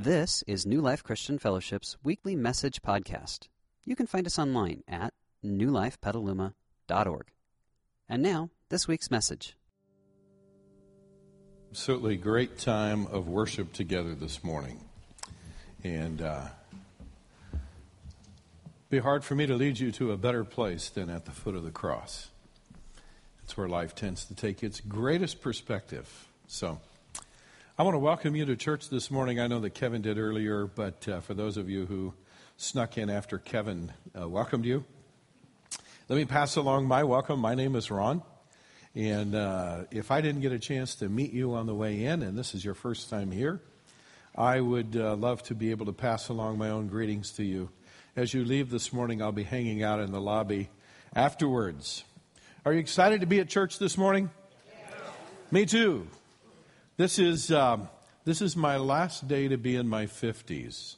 [0.00, 3.48] This is New Life Christian Fellowship's weekly message podcast.
[3.84, 5.12] You can find us online at
[5.44, 7.26] newlifepetaluma.org.
[8.08, 9.56] And now, this week's message.
[11.72, 14.78] Absolutely great time of worship together this morning.
[15.82, 16.46] And uh,
[18.90, 21.56] be hard for me to lead you to a better place than at the foot
[21.56, 22.28] of the cross.
[23.42, 26.28] It's where life tends to take its greatest perspective.
[26.46, 26.78] So,
[27.80, 29.38] I want to welcome you to church this morning.
[29.38, 32.12] I know that Kevin did earlier, but uh, for those of you who
[32.56, 34.84] snuck in after Kevin uh, welcomed you,
[36.08, 37.38] let me pass along my welcome.
[37.38, 38.24] My name is Ron.
[38.96, 42.24] And uh, if I didn't get a chance to meet you on the way in,
[42.24, 43.60] and this is your first time here,
[44.34, 47.70] I would uh, love to be able to pass along my own greetings to you.
[48.16, 50.68] As you leave this morning, I'll be hanging out in the lobby
[51.14, 52.02] afterwards.
[52.64, 54.30] Are you excited to be at church this morning?
[55.52, 56.08] Me too.
[56.98, 57.88] This is, um,
[58.24, 60.96] this is my last day to be in my 50s.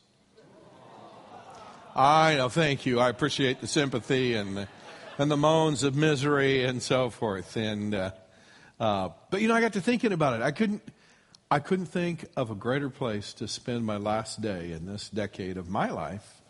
[1.95, 2.99] I know, thank you.
[2.99, 4.69] I appreciate the sympathy and the,
[5.19, 7.55] and the moans of misery and so forth.
[7.55, 8.13] And, uh,
[8.81, 10.43] uh, but you know, I got to thinking about it.
[10.43, 10.83] I couldn't,
[11.51, 15.59] I couldn't think of a greater place to spend my last day in this decade
[15.59, 16.41] of my life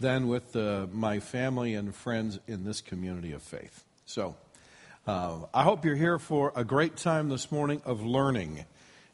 [0.00, 3.84] than with uh, my family and friends in this community of faith.
[4.04, 4.34] So,
[5.06, 8.64] uh, I hope you're here for a great time this morning of learning.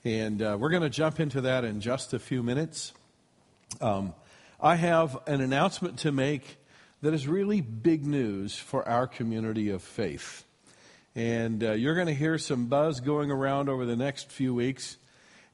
[0.05, 2.93] And uh, we're going to jump into that in just a few minutes.
[3.81, 4.15] Um,
[4.61, 6.57] I have an announcement to make
[7.03, 10.45] that is really big news for our community of faith.
[11.15, 14.97] And uh, you're going to hear some buzz going around over the next few weeks.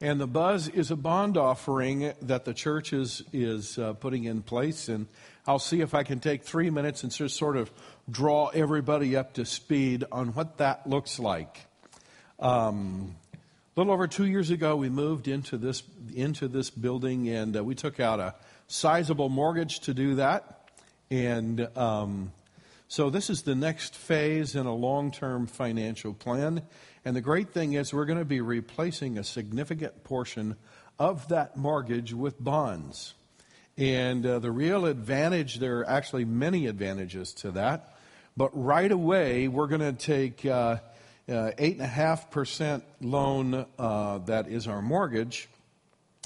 [0.01, 4.41] And the buzz is a bond offering that the church is, is uh, putting in
[4.41, 4.89] place.
[4.89, 5.09] And
[5.47, 7.71] I'll see if I can take three minutes and just sort of
[8.09, 11.67] draw everybody up to speed on what that looks like.
[12.39, 13.17] Um,
[13.79, 17.63] a little over two years ago, we moved into this, into this building and uh,
[17.63, 18.35] we took out a
[18.67, 20.69] sizable mortgage to do that.
[21.13, 22.33] And um,
[22.89, 26.63] so this is the next phase in a long term financial plan.
[27.05, 30.57] And the great thing is, we're going to be replacing a significant portion
[30.99, 33.15] of that mortgage with bonds.
[33.77, 37.97] And uh, the real advantage, there are actually many advantages to that.
[38.37, 40.45] But right away, we're going to take.
[40.45, 40.79] Uh,
[41.29, 45.49] 8.5% loan uh, that is our mortgage,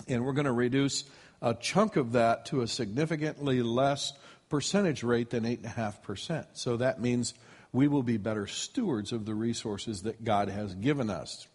[0.07, 1.05] and we're going to reduce
[1.41, 4.13] a chunk of that to a significantly less
[4.49, 6.47] percentage rate than 8.5%.
[6.53, 7.35] So that means
[7.73, 11.49] we will be better stewards of the resources that God has given us.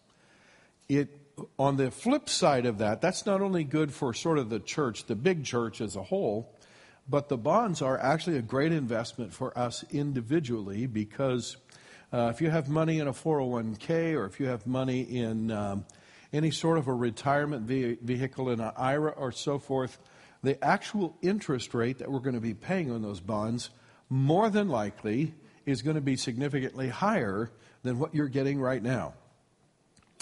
[0.88, 1.08] It,
[1.58, 5.06] on the flip side of that, that's not only good for sort of the church,
[5.06, 6.52] the big church as a whole,
[7.08, 11.56] but the bonds are actually a great investment for us individually because
[12.12, 15.84] uh, if you have money in a 401k or if you have money in um,
[16.32, 19.98] any sort of a retirement vehicle in an IRA or so forth,
[20.42, 23.70] the actual interest rate that we're going to be paying on those bonds
[24.08, 25.34] more than likely
[25.66, 27.50] is going to be significantly higher
[27.82, 29.14] than what you're getting right now.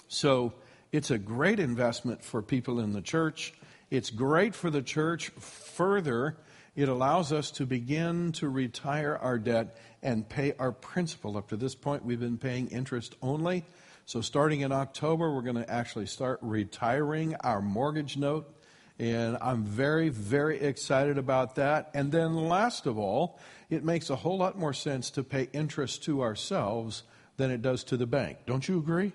[0.08, 0.54] So
[0.92, 3.52] it's a great investment for people in the church.
[3.91, 5.28] It's great for the church.
[5.38, 6.36] Further,
[6.76, 11.38] it allows us to begin to retire our debt and pay our principal.
[11.38, 13.64] Up to this point, we've been paying interest only.
[14.04, 18.53] So, starting in October, we're going to actually start retiring our mortgage note.
[18.98, 21.91] And I'm very, very excited about that.
[21.94, 26.04] And then, last of all, it makes a whole lot more sense to pay interest
[26.04, 27.03] to ourselves
[27.38, 28.38] than it does to the bank.
[28.47, 29.12] Don't you agree?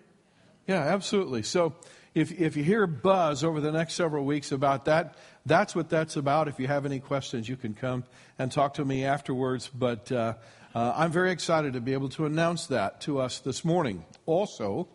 [0.68, 1.44] Yeah, absolutely.
[1.44, 1.76] So,
[2.14, 6.18] if, if you hear buzz over the next several weeks about that, that's what that's
[6.18, 6.48] about.
[6.48, 8.04] If you have any questions, you can come
[8.38, 9.70] and talk to me afterwards.
[9.74, 10.34] But uh,
[10.76, 14.06] uh, I'm very excited to be able to announce that to us this morning.
[14.26, 14.88] Also,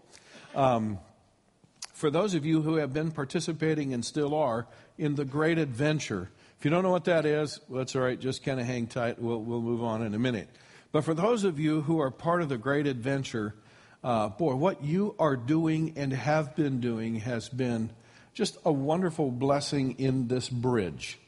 [0.54, 0.99] um,
[1.94, 4.66] for those of you who have been participating and still are
[4.98, 8.21] in the Great Adventure, if you don't know what that is, well, that's all right.
[8.21, 9.19] Just kind of hang tight.
[9.19, 10.48] We'll, we'll move on in a minute.
[10.93, 13.54] But for those of you who are part of the Great Adventure,
[14.06, 17.91] uh, boy, what you are doing and have been doing has been
[18.34, 21.19] just a wonderful blessing in this bridge.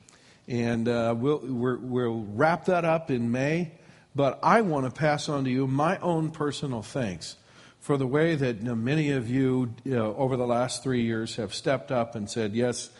[0.46, 3.72] And uh, we'll, we will wrap that up in May.
[4.14, 7.34] But I want to pass on to you my own personal thanks
[7.80, 11.52] for the way that many of you, you know, over the last three years have
[11.52, 12.90] stepped up and said yes.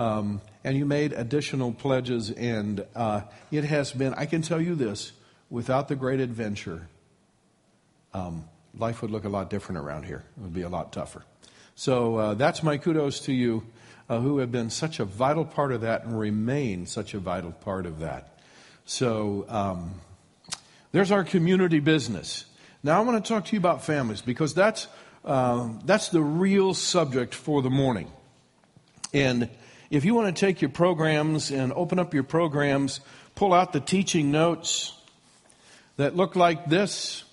[0.00, 3.20] Um, and you made additional pledges, and uh,
[3.52, 5.12] it has been, I can tell you this,
[5.48, 6.88] without the great adventure,
[8.12, 8.44] um,
[8.76, 10.24] life would look a lot different around here.
[10.36, 11.24] It would be a lot tougher.
[11.74, 13.64] So uh, that's my kudos to you
[14.08, 17.52] uh, who have been such a vital part of that and remain such a vital
[17.52, 18.38] part of that.
[18.84, 19.94] So, um,
[20.92, 22.46] there's our community business.
[22.82, 24.88] Now I want to talk to you about families because that's,
[25.24, 28.10] uh, that's the real subject for the morning.
[29.12, 29.50] And
[29.90, 33.00] If you want to take your programs and open up your programs,
[33.34, 34.92] pull out the teaching notes
[35.96, 37.24] that look like this.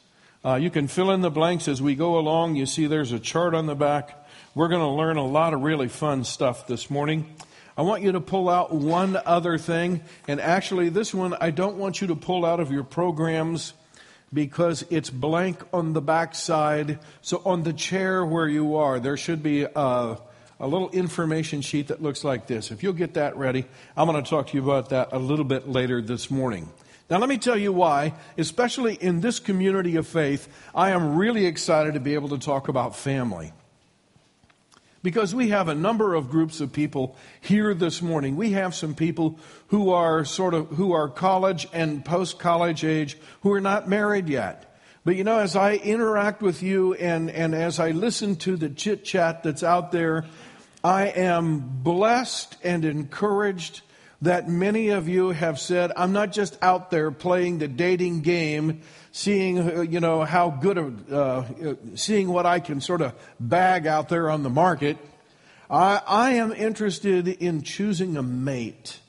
[0.45, 2.56] Uh, you can fill in the blanks as we go along.
[2.56, 4.27] You see there's a chart on the back.
[4.53, 7.36] We're going to learn a lot of really fun stuff this morning.
[7.75, 11.77] I want you to pull out one other thing, and actually, this one I don't
[11.77, 13.74] want you to pull out of your programs
[14.31, 17.00] because it's blank on the back side.
[17.24, 21.88] So, on the chair where you are, there should be a, a little information sheet
[21.88, 22.69] that looks like this.
[22.69, 23.65] If you'll get that ready,
[23.98, 26.69] I'm going to talk to you about that a little bit later this morning.
[27.07, 31.45] Now, let me tell you why, especially in this community of faith, I am really
[31.45, 33.53] excited to be able to talk about family.
[35.03, 38.35] Because we have a number of groups of people here this morning.
[38.35, 39.37] We have some people
[39.67, 44.27] who are sort of, who are college and post college age who are not married
[44.27, 44.75] yet.
[45.03, 48.69] But you know, as I interact with you and, and as I listen to the
[48.69, 50.25] chit chat that's out there,
[50.83, 53.81] I am blessed and encouraged
[54.25, 58.81] that many of you have said, I'm not just out there playing the dating game
[59.12, 63.88] seeing, uh, you know, how good, of, uh, seeing what I can sort of bag
[63.88, 64.98] out there on the market.
[65.69, 69.00] I, I am interested in choosing a mate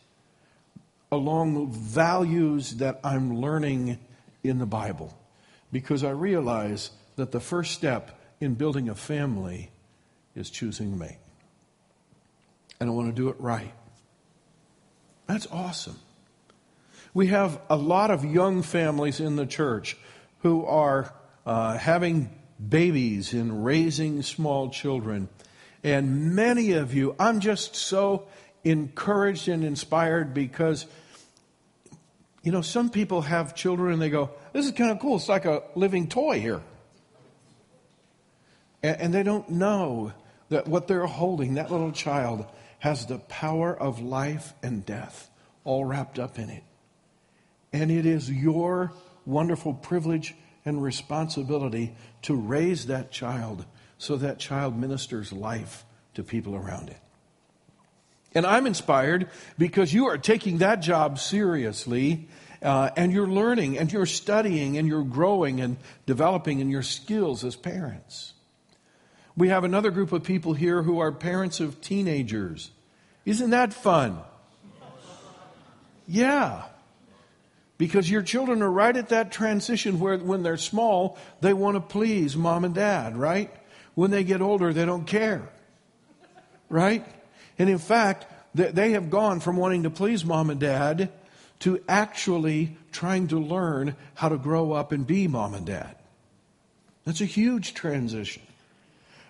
[1.11, 3.99] along values that I'm learning
[4.45, 5.13] in the Bible
[5.73, 9.71] because I realize that the first step in building a family
[10.37, 11.19] is choosing a mate.
[12.79, 13.75] And I want to do it right.
[15.27, 15.99] That's awesome.
[17.15, 19.97] We have a lot of young families in the church
[20.41, 21.13] who are
[21.45, 22.31] uh, having
[22.69, 25.29] babies and raising small children.
[25.83, 28.27] And many of you, I'm just so
[28.65, 30.87] encouraged and inspired because,
[32.43, 35.17] you know, some people have children and they go, This is kind of cool.
[35.17, 36.63] It's like a living toy here.
[38.83, 40.13] And, and they don't know
[40.49, 42.47] that what they're holding, that little child,
[42.87, 45.29] has the power of life and death
[45.65, 46.63] all wrapped up in it.
[47.73, 48.93] And it is your
[49.25, 53.67] wonderful privilege and responsibility to raise that child
[53.99, 55.85] so that child ministers life
[56.15, 57.01] to people around it.
[58.37, 62.29] And I'm inspired because you are taking that job seriously
[62.63, 67.43] uh, and you're learning and you're studying and you're growing and developing in your skills
[67.43, 68.35] as parents.
[69.37, 72.71] We have another group of people here who are parents of teenagers.
[73.27, 74.19] Isn't that fun?
[76.09, 76.63] Yeah.
[77.77, 81.81] Because your children are right at that transition where when they're small, they want to
[81.81, 83.53] please mom and dad, right?
[83.95, 85.49] When they get older, they don't care.
[86.71, 87.05] Right?
[87.59, 91.11] And in fact, they have gone from wanting to please mom and dad
[91.59, 95.97] to actually trying to learn how to grow up and be mom and dad.
[97.05, 98.43] That's a huge transition.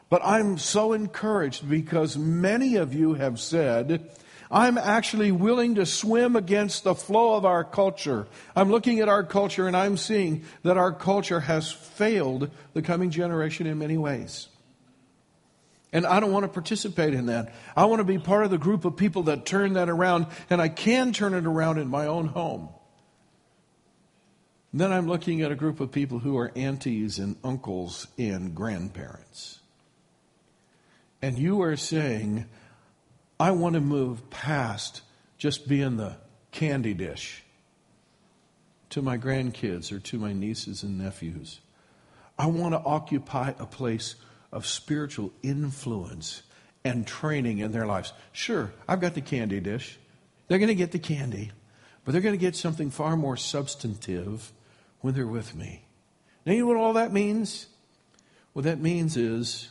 [0.09, 4.09] But I'm so encouraged because many of you have said,
[4.51, 8.29] I'm actually willing to swim against the flow of our culture.
[8.55, 13.11] I'm looking at our culture and I'm seeing that our culture has failed the coming
[13.11, 14.49] generation in many ways.
[15.93, 17.55] And I don't want to participate in that.
[17.75, 20.61] I want to be part of the group of people that turn that around, and
[20.61, 22.69] I can turn it around in my own home.
[24.73, 29.61] then I'm looking at a group of people who are aunties and uncles and grandparents.
[31.23, 32.47] And you are saying,
[33.39, 35.03] I want to move past
[35.39, 36.17] just being the
[36.53, 37.43] candy dish
[38.91, 41.61] to my grandkids or to my nieces and nephews.
[42.39, 44.15] I want to occupy a place
[44.53, 46.43] of spiritual influence
[46.85, 48.13] and training in their lives.
[48.33, 49.99] Sure, I've got the candy dish.
[50.49, 51.51] They're going to get the candy,
[52.05, 54.53] but they're going to get something far more substantive
[55.01, 55.85] when they're with me.
[56.45, 57.67] Now, you know what all that means?
[58.53, 59.69] What that means is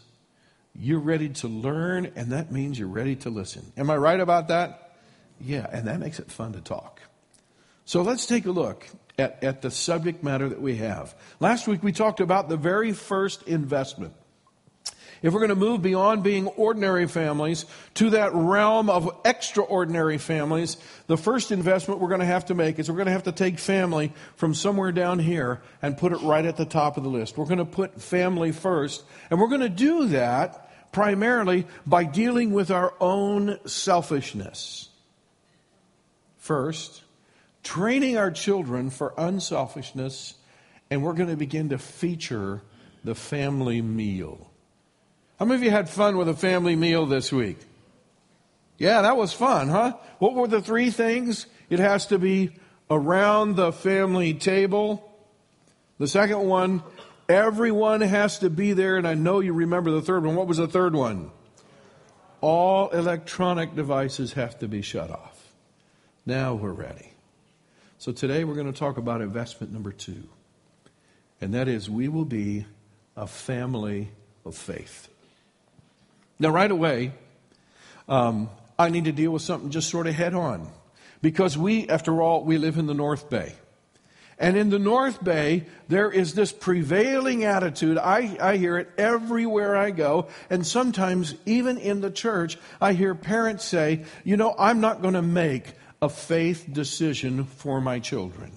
[0.79, 3.71] you're ready to learn, and that means you're ready to listen.
[3.77, 4.95] Am I right about that?
[5.39, 7.01] Yeah, and that makes it fun to talk.
[7.85, 11.15] So let's take a look at, at the subject matter that we have.
[11.39, 14.13] Last week we talked about the very first investment.
[15.21, 17.65] If we're going to move beyond being ordinary families
[17.95, 20.77] to that realm of extraordinary families,
[21.07, 23.31] the first investment we're going to have to make is we're going to have to
[23.31, 27.09] take family from somewhere down here and put it right at the top of the
[27.09, 27.37] list.
[27.37, 30.64] We're going to put family first, and we're going to do that
[30.95, 34.87] primarily by dealing with our own selfishness.
[36.37, 37.03] First,
[37.63, 40.35] training our children for unselfishness,
[40.89, 42.61] and we're going to begin to feature
[43.03, 44.49] the family meal.
[45.37, 47.57] How many of you had fun with a family meal this week?
[48.77, 49.97] Yeah, that was fun, huh?
[50.19, 51.45] What were the three things?
[51.69, 52.51] It has to be
[52.89, 55.11] around the family table.
[55.99, 56.83] The second one,
[57.27, 60.35] Everyone has to be there, and I know you remember the third one.
[60.35, 61.31] What was the third one?
[62.45, 65.51] all electronic devices have to be shut off.
[66.27, 67.11] Now we're ready.
[67.97, 70.29] So today we're going to talk about investment number two,
[71.41, 72.67] and that is we will be
[73.17, 74.09] a family
[74.45, 75.07] of faith.
[76.37, 77.13] Now, right away,
[78.07, 80.69] um, I need to deal with something just sort of head on.
[81.23, 83.53] Because we, after all, we live in the North Bay.
[84.37, 87.97] And in the North Bay, there is this prevailing attitude.
[87.97, 90.27] I, I hear it everywhere I go.
[90.49, 95.13] And sometimes, even in the church, I hear parents say, you know, I'm not going
[95.13, 98.51] to make a faith decision for my children.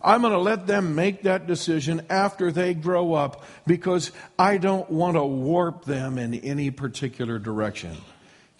[0.00, 4.88] I'm going to let them make that decision after they grow up because I don't
[4.90, 7.96] want to warp them in any particular direction.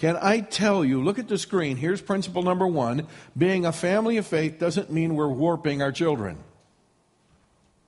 [0.04, 1.78] Can I tell you, look at the screen.
[1.78, 3.06] Here's principle number one.
[3.38, 6.37] Being a family of faith doesn't mean we're warping our children.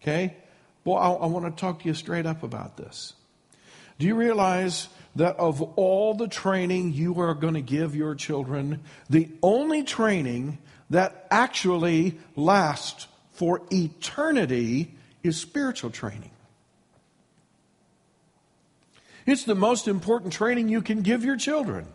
[0.00, 0.34] Okay?
[0.82, 3.12] Well, I, I want to talk to you straight up about this.
[3.98, 8.80] Do you realize that of all the training you are going to give your children,
[9.10, 10.56] the only training
[10.88, 16.30] that actually lasts for eternity is spiritual training?
[19.26, 21.88] It's the most important training you can give your children.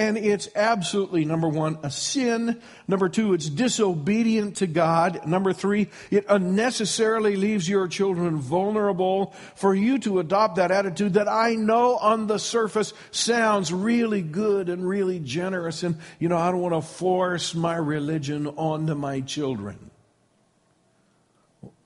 [0.00, 2.60] And it's absolutely, number one, a sin.
[2.86, 5.26] Number two, it's disobedient to God.
[5.26, 11.26] Number three, it unnecessarily leaves your children vulnerable for you to adopt that attitude that
[11.26, 15.82] I know on the surface sounds really good and really generous.
[15.82, 19.90] And, you know, I don't want to force my religion onto my children.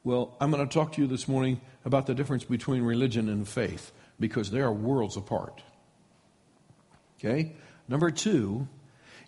[0.04, 3.48] Well, I'm going to talk to you this morning about the difference between religion and
[3.48, 3.90] faith
[4.20, 5.62] because they are worlds apart.
[7.18, 7.54] Okay?
[7.92, 8.68] Number two,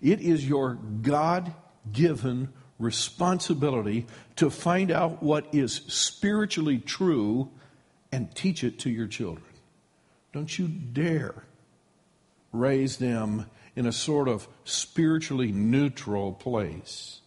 [0.01, 1.53] it is your God
[1.93, 4.07] given responsibility
[4.37, 7.51] to find out what is spiritually true
[8.11, 9.45] and teach it to your children.
[10.33, 11.45] Don't you dare
[12.53, 17.21] raise them in a sort of spiritually neutral place.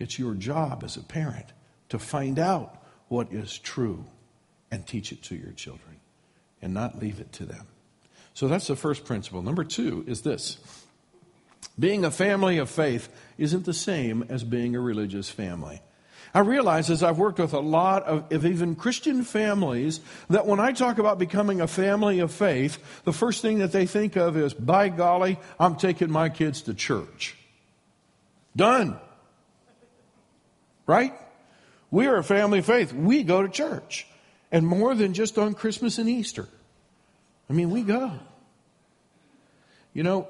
[0.00, 1.52] It's your job as a parent
[1.90, 4.06] to find out what is true
[4.72, 6.00] and teach it to your children
[6.60, 7.68] and not leave it to them.
[8.38, 9.42] So that's the first principle.
[9.42, 10.58] Number two is this
[11.76, 15.82] being a family of faith isn't the same as being a religious family.
[16.32, 19.98] I realize as I've worked with a lot of, of, even Christian families
[20.30, 23.86] that when I talk about becoming a family of faith, the first thing that they
[23.86, 27.36] think of is, by golly, I'm taking my kids to church.
[28.54, 29.00] Done.
[30.86, 31.12] Right?
[31.90, 32.92] We are a family of faith.
[32.92, 34.06] We go to church.
[34.52, 36.46] And more than just on Christmas and Easter.
[37.50, 38.12] I mean, we go.
[39.92, 40.28] You know,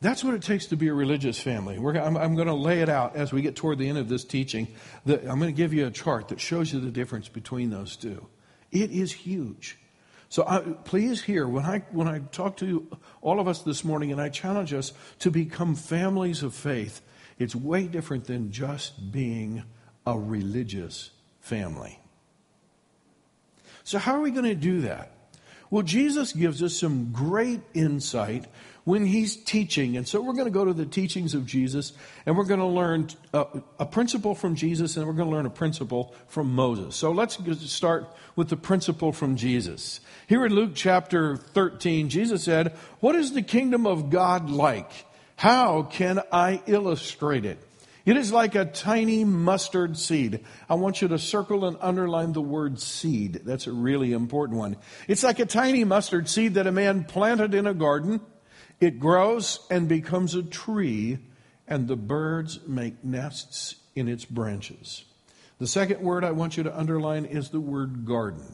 [0.00, 1.76] that's what it takes to be a religious family.
[1.76, 4.24] I'm, I'm, going to lay it out as we get toward the end of this
[4.24, 4.68] teaching.
[5.06, 8.26] I'm going to give you a chart that shows you the difference between those two.
[8.70, 9.78] It is huge.
[10.28, 12.88] So I, please hear when I when I talk to
[13.22, 17.00] all of us this morning, and I challenge us to become families of faith.
[17.38, 19.62] It's way different than just being
[20.06, 22.00] a religious family.
[23.84, 25.12] So how are we going to do that?
[25.70, 28.46] Well, Jesus gives us some great insight
[28.84, 29.96] when he's teaching.
[29.96, 31.92] And so we're going to go to the teachings of Jesus
[32.26, 33.46] and we're going to learn a,
[33.80, 36.94] a principle from Jesus and we're going to learn a principle from Moses.
[36.94, 37.38] So let's
[37.70, 40.00] start with the principle from Jesus.
[40.26, 44.90] Here in Luke chapter 13, Jesus said, What is the kingdom of God like?
[45.36, 47.58] How can I illustrate it?
[48.04, 50.44] It is like a tiny mustard seed.
[50.68, 53.40] I want you to circle and underline the word seed.
[53.46, 54.76] That's a really important one.
[55.08, 58.20] It's like a tiny mustard seed that a man planted in a garden.
[58.84, 61.16] It grows and becomes a tree,
[61.66, 65.06] and the birds make nests in its branches.
[65.58, 68.44] The second word I want you to underline is the word garden.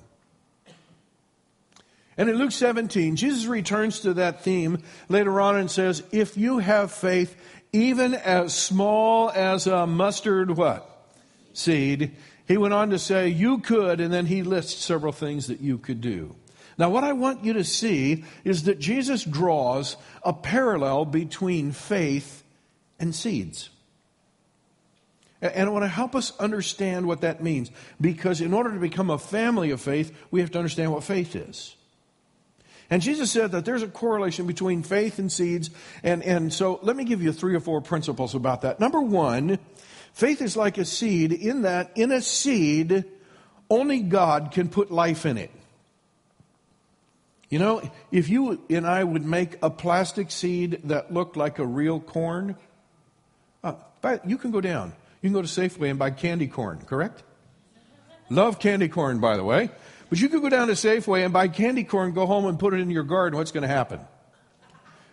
[2.16, 6.58] And in Luke 17, Jesus returns to that theme later on and says, If you
[6.58, 7.34] have faith,
[7.72, 11.08] even as small as a mustard what?
[11.54, 12.12] Seed.
[12.46, 15.76] He went on to say, You could, and then he lists several things that you
[15.76, 16.36] could do.
[16.80, 22.42] Now, what I want you to see is that Jesus draws a parallel between faith
[22.98, 23.68] and seeds.
[25.42, 27.70] And I want to help us understand what that means
[28.00, 31.36] because in order to become a family of faith, we have to understand what faith
[31.36, 31.76] is.
[32.88, 35.68] And Jesus said that there's a correlation between faith and seeds.
[36.02, 38.80] And, and so let me give you three or four principles about that.
[38.80, 39.58] Number one,
[40.14, 43.04] faith is like a seed in that in a seed,
[43.68, 45.50] only God can put life in it.
[47.50, 51.66] You know, if you and I would make a plastic seed that looked like a
[51.66, 52.56] real corn,
[53.64, 54.92] uh, but you can go down.
[55.20, 57.24] You can go to Safeway and buy candy corn, correct?
[58.30, 59.68] Love candy corn, by the way.
[60.08, 62.72] But you could go down to Safeway and buy candy corn, go home and put
[62.72, 63.36] it in your garden.
[63.36, 64.00] What's going to happen?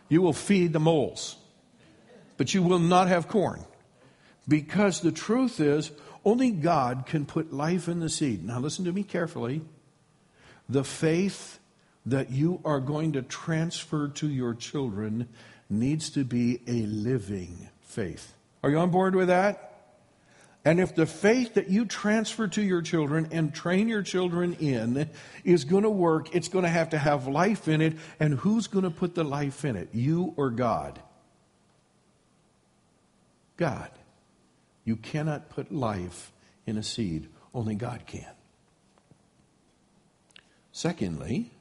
[0.08, 1.36] You will feed the moles,
[2.38, 3.65] but you will not have corn.
[4.48, 5.91] Because the truth is,
[6.24, 8.46] only God can put life in the seed.
[8.46, 9.62] Now, listen to me carefully.
[10.70, 11.60] The faith
[12.07, 15.27] that you are going to transfer to your children
[15.69, 18.33] needs to be a living faith.
[18.63, 19.63] Are you on board with that?
[20.63, 25.09] And if the faith that you transfer to your children and train your children in
[25.43, 27.93] is going to work, it's going to have to have life in it.
[28.19, 29.89] And who's going to put the life in it?
[29.93, 30.99] You or God?
[33.55, 33.89] God.
[34.83, 36.31] You cannot put life
[36.65, 38.31] in a seed, only God can.
[40.71, 41.51] Secondly,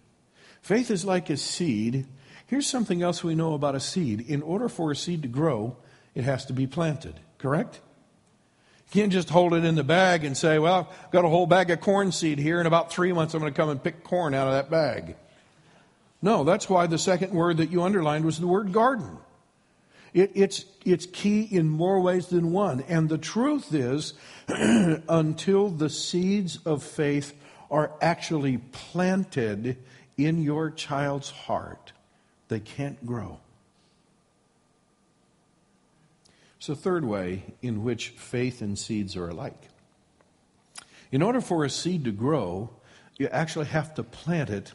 [0.67, 2.07] faith is like a seed.
[2.49, 4.21] Here's something else we know about a seed.
[4.29, 5.77] In order for a seed to grow,
[6.13, 7.81] it has to be planted, correct?
[8.89, 11.47] You can't just hold it in the bag and say, Well, I've got a whole
[11.47, 12.61] bag of corn seed here.
[12.61, 15.15] In about three months, I'm going to come and pick corn out of that bag.
[16.21, 19.19] No, that's why the second word that you underlined was the word garden.
[20.13, 22.83] It, it's, it's key in more ways than one.
[22.89, 24.15] And the truth is,
[24.49, 27.35] until the seeds of faith
[27.71, 29.77] are actually planted
[30.17, 31.93] in your child's heart,
[32.49, 33.41] they can't grow.
[36.57, 39.69] It's the third way in which faith and seeds are alike.
[41.13, 42.71] In order for a seed to grow,
[43.19, 44.73] you actually have to plant it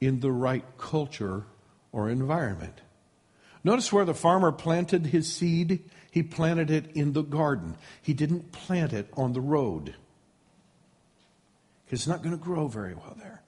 [0.00, 1.44] in the right culture
[1.92, 2.80] or environment.
[3.62, 5.82] Notice where the farmer planted his seed.
[6.10, 7.76] He planted it in the garden.
[8.02, 9.94] He didn't plant it on the road.
[11.88, 13.42] It's not going to grow very well there.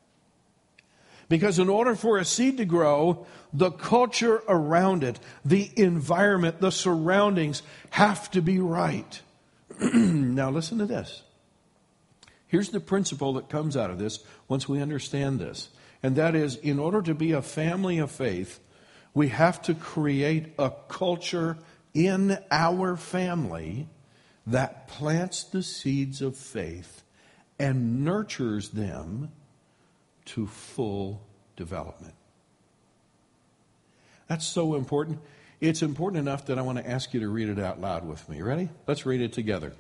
[1.32, 6.70] Because in order for a seed to grow, the culture around it, the environment, the
[6.70, 9.18] surroundings have to be right.
[9.80, 11.22] now, listen to this.
[12.48, 15.70] Here's the principle that comes out of this once we understand this.
[16.02, 18.60] And that is, in order to be a family of faith,
[19.14, 21.56] we have to create a culture
[21.94, 23.88] in our family
[24.46, 27.02] that plants the seeds of faith
[27.59, 29.33] and nurtures them
[30.26, 31.22] to full
[31.56, 32.14] development.
[34.28, 35.20] That's so important.
[35.61, 38.28] It's important enough that I want to ask you to read it out loud with
[38.28, 38.42] me.
[38.42, 38.68] Ready?
[38.87, 39.72] Let's read it together.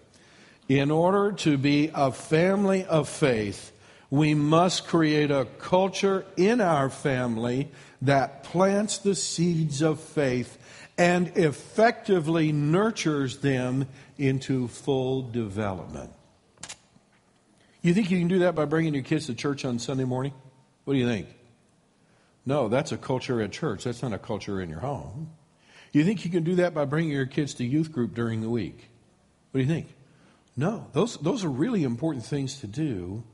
[0.68, 3.72] In order to be a family of faith,
[4.10, 7.70] we must create a culture in our family
[8.02, 10.58] that plants the seeds of faith
[10.98, 13.86] and effectively nurtures them
[14.18, 16.12] into full development.
[17.82, 20.32] You think you can do that by bringing your kids to church on Sunday morning?
[20.84, 21.26] What do you think?
[22.46, 23.84] No, that's a culture at church.
[23.84, 25.30] That's not a culture in your home.
[25.92, 28.48] You think you can do that by bringing your kids to youth group during the
[28.48, 28.88] week?
[29.50, 29.94] What do you think?
[30.56, 33.24] No, those, those are really important things to do,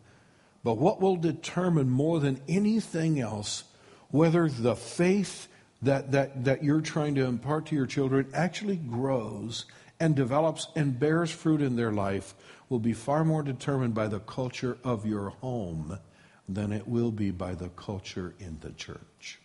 [0.65, 3.65] but what will determine more than anything else
[4.11, 5.49] whether the faith
[5.83, 9.67] that, that, that you're trying to impart to your children actually grows
[10.01, 12.35] and develops and bears fruit in their life
[12.69, 15.99] will be far more determined by the culture of your home
[16.49, 19.39] than it will be by the culture in the church.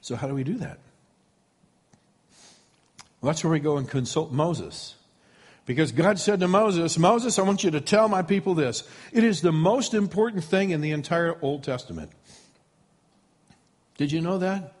[0.00, 0.78] So, how do we do that?
[3.20, 4.94] Well, that's where we go and consult Moses.
[5.64, 8.88] Because God said to Moses, Moses, I want you to tell my people this.
[9.12, 12.12] It is the most important thing in the entire Old Testament.
[13.98, 14.75] Did you know that?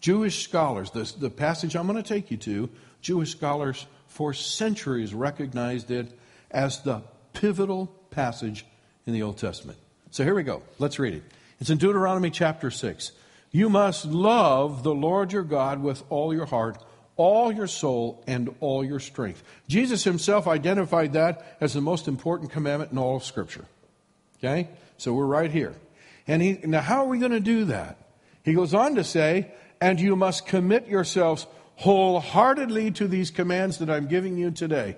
[0.00, 5.14] Jewish scholars, the, the passage I'm going to take you to, Jewish scholars for centuries
[5.14, 6.18] recognized it
[6.50, 8.66] as the pivotal passage
[9.06, 9.78] in the Old Testament.
[10.10, 10.62] So here we go.
[10.78, 11.22] Let's read it.
[11.60, 13.12] It's in Deuteronomy chapter 6.
[13.52, 16.82] You must love the Lord your God with all your heart
[17.20, 19.42] all your soul and all your strength.
[19.68, 23.66] Jesus himself identified that as the most important commandment in all of Scripture.
[24.38, 24.70] Okay?
[24.96, 25.74] So we're right here.
[26.26, 27.98] And he, now, how are we going to do that?
[28.42, 33.88] He goes on to say, and you must commit yourselves wholeheartedly to these commands that
[33.88, 34.96] I'm giving you today.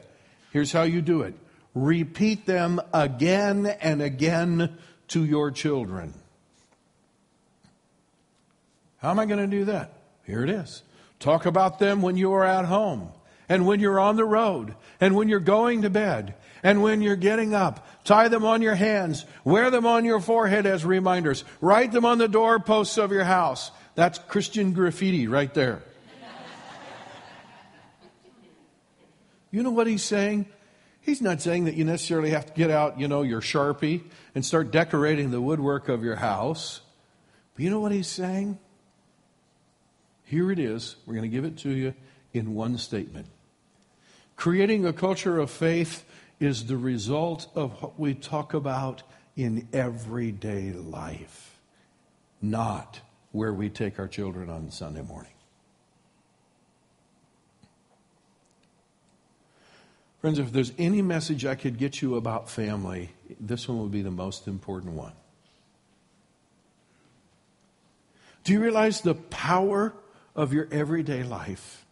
[0.53, 1.35] Here's how you do it
[1.75, 4.77] repeat them again and again
[5.09, 6.13] to your children.
[8.99, 9.93] How am I going to do that?
[10.25, 10.83] Here it is.
[11.19, 13.11] Talk about them when you are at home
[13.49, 17.17] and when you're on the road and when you're going to bed and when you're
[17.17, 17.87] getting up.
[18.05, 19.25] Tie them on your hands.
[19.45, 21.45] Wear them on your forehead as reminders.
[21.61, 23.71] Write them on the doorposts of your house.
[23.95, 25.83] That's Christian graffiti right there.
[29.51, 30.47] You know what he's saying?
[31.03, 34.03] He's not saying that you necessarily have to get out, you know, your Sharpie
[34.35, 36.81] and start decorating the woodwork of your house.
[37.55, 38.59] But you know what he's saying?
[40.25, 40.97] Here it is.
[41.05, 41.95] We're going to give it to you
[42.33, 43.27] in one statement.
[44.37, 46.05] Creating a culture of faith
[46.41, 49.03] is the result of what we talk about
[49.37, 51.59] in everyday life,
[52.41, 53.01] not
[53.33, 55.33] where we take our children on Sunday morning.
[60.21, 64.03] Friends, if there's any message I could get you about family, this one would be
[64.03, 65.13] the most important one.
[68.45, 69.93] Do you realize the power
[70.37, 71.85] of your everyday life?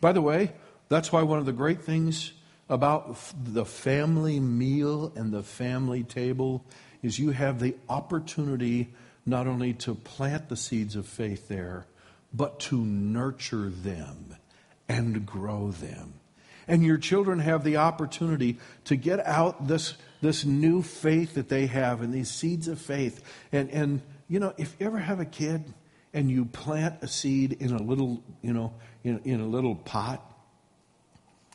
[0.00, 0.52] By the way,
[0.88, 2.32] that's why one of the great things
[2.68, 6.64] about the family meal and the family table
[7.02, 8.92] is you have the opportunity
[9.24, 11.86] not only to plant the seeds of faith there,
[12.32, 14.36] but to nurture them
[14.88, 16.14] and grow them.
[16.68, 21.66] And your children have the opportunity to get out this, this new faith that they
[21.66, 23.22] have and these seeds of faith.
[23.50, 25.64] And, and, you know, if you ever have a kid
[26.14, 30.24] and you plant a seed in a little, you know, in, in a little pot,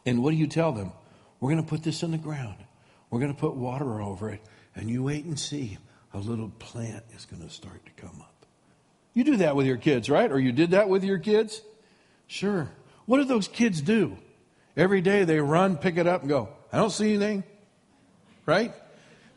[0.06, 0.92] and what do you tell them?
[1.40, 2.58] We're going to put this in the ground.
[3.10, 4.42] We're going to put water over it.
[4.76, 5.78] And you wait and see.
[6.14, 8.46] A little plant is going to start to come up.
[9.14, 10.32] You do that with your kids, right?
[10.32, 11.62] Or you did that with your kids?
[12.28, 12.70] Sure.
[13.06, 14.18] What do those kids do?
[14.76, 17.44] Every day they run, pick it up, and go, I don't see anything.
[18.46, 18.74] Right?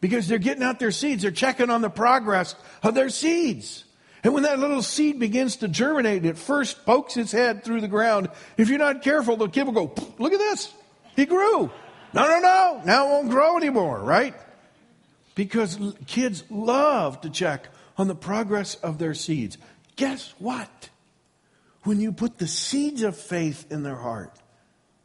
[0.00, 1.22] Because they're getting out their seeds.
[1.22, 3.84] They're checking on the progress of their seeds.
[4.22, 7.88] And when that little seed begins to germinate, it first pokes its head through the
[7.88, 8.28] ground.
[8.56, 10.72] If you're not careful, the kid will go, look at this.
[11.16, 11.70] He grew.
[12.12, 12.82] No, no, no.
[12.84, 14.34] Now it won't grow anymore, right?
[15.40, 19.56] Because kids love to check on the progress of their seeds.
[19.96, 20.90] Guess what?
[21.84, 24.38] When you put the seeds of faith in their heart,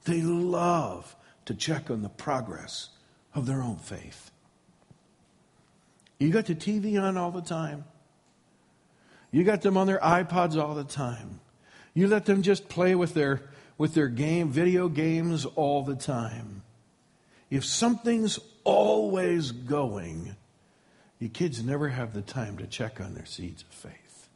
[0.04, 2.89] they love to check on the progress
[3.34, 4.30] of their own faith.
[6.19, 7.86] You got the TV on all the time.
[9.32, 11.39] You got them on their iPods all the time.
[11.93, 13.41] You let them just play with their
[13.78, 16.63] with their game video games all the time.
[17.50, 20.36] If something's always going,
[21.19, 24.28] your kids never have the time to check on their seeds of faith.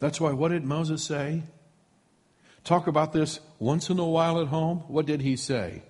[0.00, 1.44] That's why what did Moses say?
[2.64, 4.78] Talk about this once in a while at home.
[4.88, 5.82] What did he say?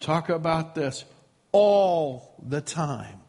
[0.00, 1.04] Talk about this
[1.52, 3.20] all the time.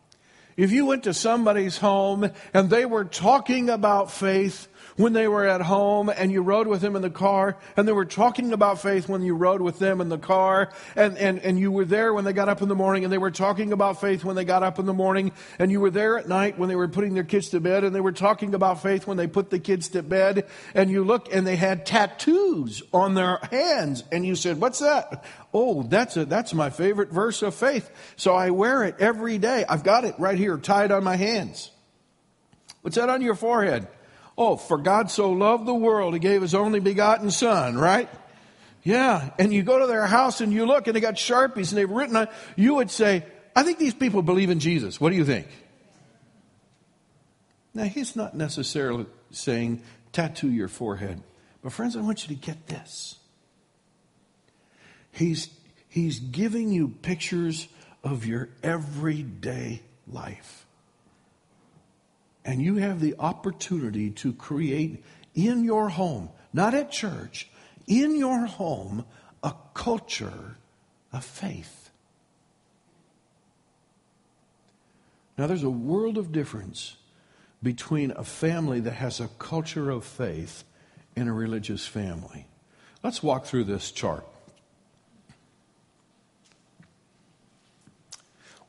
[0.57, 5.45] If you went to somebody's home and they were talking about faith when they were
[5.45, 8.81] at home and you rode with them in the car and they were talking about
[8.81, 12.13] faith when you rode with them in the car and, and, and you were there
[12.13, 14.43] when they got up in the morning and they were talking about faith when they
[14.43, 17.13] got up in the morning and you were there at night when they were putting
[17.13, 19.89] their kids to bed and they were talking about faith when they put the kids
[19.89, 24.59] to bed and you look and they had tattoos on their hands and you said,
[24.59, 25.23] what's that?
[25.53, 27.89] Oh, that's a, that's my favorite verse of faith.
[28.15, 29.65] So I wear it every day.
[29.67, 31.71] I've got it right here tied on my hands.
[32.81, 33.87] What's that on your forehead?
[34.39, 38.09] Oh, for God so loved the world, he gave his only begotten son, right?
[38.83, 39.31] Yeah.
[39.37, 41.89] And you go to their house and you look and they got Sharpies and they've
[41.89, 45.01] written on, you would say, I think these people believe in Jesus.
[45.01, 45.47] What do you think?
[47.73, 51.21] Now, he's not necessarily saying tattoo your forehead.
[51.61, 53.17] But friends, I want you to get this.
[55.11, 55.49] He's,
[55.89, 57.67] he's giving you pictures
[58.05, 60.65] of your everyday life.
[62.49, 65.03] And you have the opportunity to create
[65.35, 67.47] in your home, not at church,
[67.85, 69.05] in your home,
[69.43, 70.57] a culture
[71.13, 71.91] of faith.
[75.37, 76.97] Now, there's a world of difference
[77.61, 80.63] between a family that has a culture of faith
[81.15, 82.47] and a religious family.
[83.03, 84.25] Let's walk through this chart.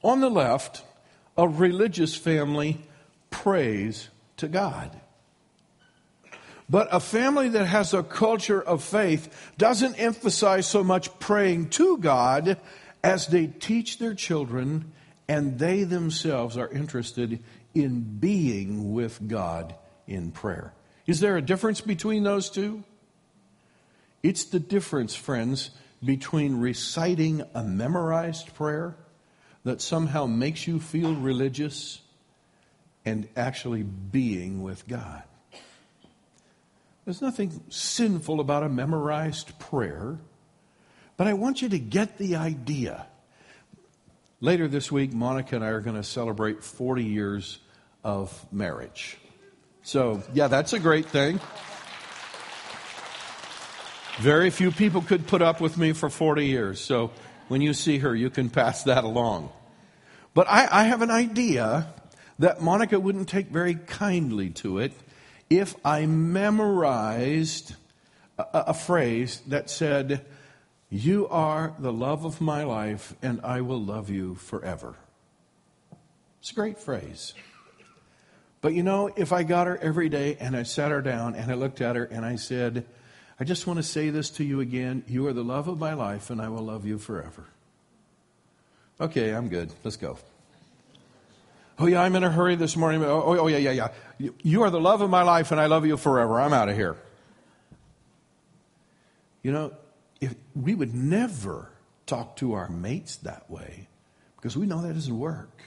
[0.03, 0.85] On the left,
[1.39, 2.87] a religious family
[3.31, 4.99] prays to God.
[6.69, 11.99] But a family that has a culture of faith doesn't emphasize so much praying to
[11.99, 12.59] God
[13.03, 14.93] as they teach their children
[15.29, 17.43] and they themselves are interested
[17.75, 19.75] in being with God
[20.07, 20.73] in prayer.
[21.07, 22.85] Is there a difference between those two?
[24.23, 25.71] It's the difference, friends,
[26.05, 28.97] between reciting a memorized prayer
[29.65, 32.01] that somehow makes you feel religious
[33.05, 35.23] and actually being with God.
[37.05, 40.19] There's nothing sinful about a memorized prayer,
[41.17, 43.07] but I want you to get the idea.
[44.41, 47.59] Later this week, Monica and I are going to celebrate 40 years
[48.05, 49.19] of marriage.
[49.83, 51.41] So, yeah, that's a great thing.
[54.19, 56.81] Very few people could put up with me for 40 years.
[56.81, 57.11] So,
[57.49, 59.51] when you see her, you can pass that along.
[60.35, 61.93] But I, I have an idea
[62.41, 64.93] that Monica wouldn't take very kindly to it
[65.51, 67.75] if I memorized
[68.39, 70.25] a, a phrase that said,
[70.89, 74.95] You are the love of my life, and I will love you forever.
[76.41, 77.35] It's a great phrase.
[78.63, 81.51] But you know, if I got her every day and I sat her down and
[81.51, 82.87] I looked at her and I said,
[83.39, 85.03] I just want to say this to you again.
[85.07, 87.45] You are the love of my life, and I will love you forever.
[88.99, 89.71] Okay, I'm good.
[89.85, 90.19] Let's go.
[91.81, 93.03] Oh, yeah, I'm in a hurry this morning.
[93.03, 93.89] Oh, oh, oh yeah, yeah,
[94.19, 94.31] yeah.
[94.43, 96.39] You are the love of my life, and I love you forever.
[96.39, 96.99] I'm out of here.
[99.43, 99.73] You know,
[100.21, 101.71] if we would never
[102.05, 103.89] talk to our mates that way
[104.37, 105.63] because we know that doesn't work.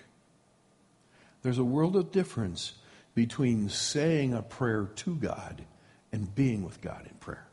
[1.42, 2.74] There's a world of difference
[3.16, 5.66] between saying a prayer to God
[6.12, 7.48] and being with God in prayer.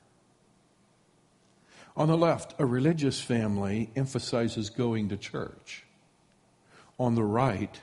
[1.96, 5.84] On the left, a religious family emphasizes going to church.
[6.98, 7.80] On the right,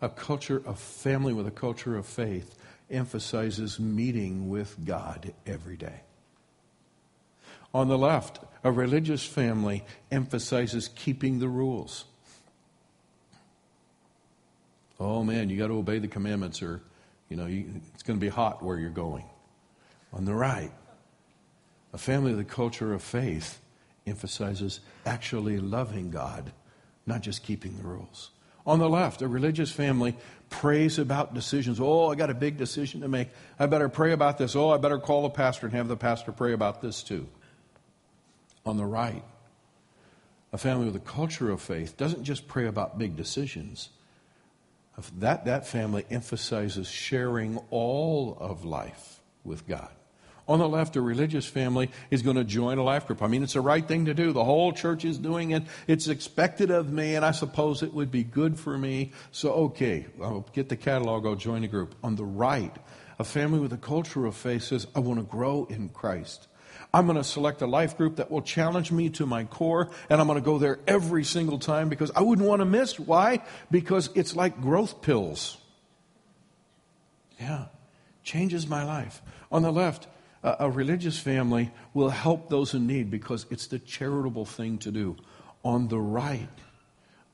[0.00, 2.54] a culture of family with a culture of faith
[2.90, 6.00] emphasizes meeting with God every day.
[7.72, 12.04] On the left, a religious family emphasizes keeping the rules.
[14.98, 16.82] Oh man, you got to obey the commandments or
[17.28, 19.24] you know, you, it's going to be hot where you're going.
[20.12, 20.72] On the right,
[21.92, 23.60] a family with a culture of faith
[24.06, 26.52] emphasizes actually loving God,
[27.06, 28.30] not just keeping the rules.
[28.70, 30.14] On the left, a religious family
[30.48, 31.80] prays about decisions.
[31.80, 33.30] Oh, I got a big decision to make.
[33.58, 34.54] I better pray about this.
[34.54, 37.26] Oh, I better call the pastor and have the pastor pray about this too.
[38.64, 39.24] On the right,
[40.52, 43.88] a family with a culture of faith doesn't just pray about big decisions.
[45.18, 49.90] That, that family emphasizes sharing all of life with God.
[50.48, 53.22] On the left, a religious family is going to join a life group.
[53.22, 54.32] I mean, it's the right thing to do.
[54.32, 55.62] The whole church is doing it.
[55.86, 59.12] It's expected of me, and I suppose it would be good for me.
[59.30, 61.94] So, okay, I'll get the catalog, I'll join a group.
[62.02, 62.74] On the right,
[63.18, 66.48] a family with a culture of faith says, I want to grow in Christ.
[66.92, 70.20] I'm going to select a life group that will challenge me to my core, and
[70.20, 72.98] I'm going to go there every single time because I wouldn't want to miss.
[72.98, 73.42] Why?
[73.70, 75.56] Because it's like growth pills.
[77.38, 77.66] Yeah,
[78.24, 79.22] changes my life.
[79.52, 80.08] On the left,
[80.42, 85.16] a religious family will help those in need because it's the charitable thing to do.
[85.62, 86.48] On the right,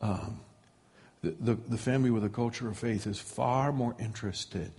[0.00, 0.40] um,
[1.22, 4.72] the, the, the family with a culture of faith is far more interested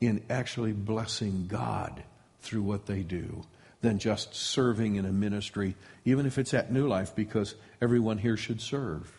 [0.00, 2.02] in actually blessing God
[2.40, 3.44] through what they do
[3.82, 8.36] than just serving in a ministry, even if it's at New Life, because everyone here
[8.36, 9.12] should serve.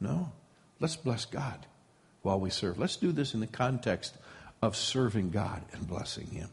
[0.00, 0.30] No,
[0.80, 1.66] let's bless God
[2.22, 2.78] while we serve.
[2.78, 4.16] Let's do this in the context
[4.62, 6.48] of serving God and blessing Him.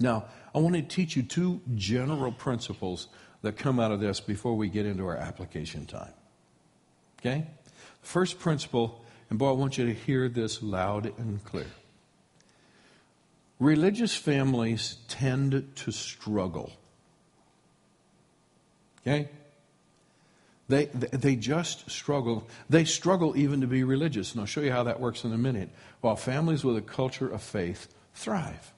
[0.00, 3.08] Now, I want to teach you two general principles
[3.42, 6.12] that come out of this before we get into our application time.
[7.20, 7.46] Okay?
[8.00, 11.66] First principle, and boy, I want you to hear this loud and clear.
[13.58, 16.72] Religious families tend to struggle.
[19.02, 19.28] Okay?
[20.68, 22.48] They, they just struggle.
[22.70, 24.32] They struggle even to be religious.
[24.32, 25.68] And I'll show you how that works in a minute.
[26.00, 28.72] While families with a culture of faith thrive.